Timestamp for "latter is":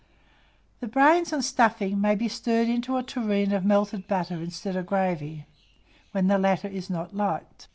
6.39-6.89